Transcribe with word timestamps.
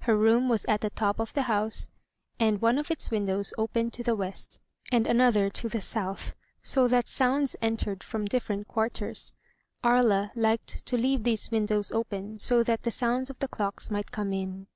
Her 0.00 0.14
room 0.14 0.50
was 0.50 0.66
at 0.66 0.82
the 0.82 0.90
top 0.90 1.18
of 1.18 1.32
the 1.32 1.44
house, 1.44 1.88
and 2.38 2.60
one 2.60 2.76
of 2.76 2.90
its 2.90 3.10
windows 3.10 3.54
opened 3.56 3.94
to 3.94 4.02
the 4.02 4.14
west 4.14 4.60
and 4.92 5.06
another 5.06 5.48
to 5.48 5.70
the 5.70 5.80
south, 5.80 6.34
so 6.60 6.86
that 6.88 7.08
sounds 7.08 7.56
entered 7.62 8.04
from 8.04 8.26
different 8.26 8.68
quarters. 8.68 9.32
Aria 9.82 10.32
liked 10.34 10.84
to 10.84 10.98
leave 10.98 11.22
these 11.22 11.50
windows 11.50 11.92
open 11.92 12.38
so 12.38 12.62
that 12.62 12.82
the 12.82 12.90
sounds 12.90 13.30
of 13.30 13.38
the 13.38 13.48
clocks 13.48 13.90
might 13.90 14.12
come 14.12 14.34
in. 14.34 14.66